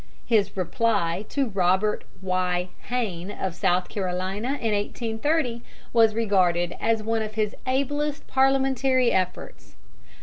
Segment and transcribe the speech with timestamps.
[0.25, 2.69] His reply to Robert Y.
[2.87, 5.61] Hayne, of South Carolina, in 1830,
[5.93, 9.75] was regarded as one of his ablest parliamentary efforts.